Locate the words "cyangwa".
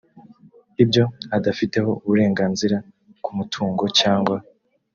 3.99-4.37